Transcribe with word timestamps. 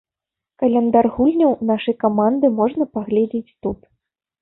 Каляндар 0.63 1.09
гульняў 1.19 1.53
нашай 1.73 1.95
каманды 2.07 2.53
можна 2.59 2.83
паглядзець 2.99 3.47
тут. 3.63 3.79